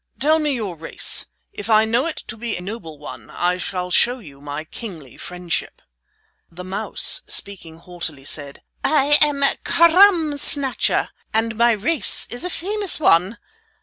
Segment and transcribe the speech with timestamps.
[0.19, 1.27] Tell me your race.
[1.53, 5.15] If I know it to be a noble one I shall show you my kingly
[5.15, 5.79] friendship."
[6.49, 12.99] The mouse, speaking haughtily, said: "I am Crumb Snatcher, and my race is a famous
[12.99, 13.37] one.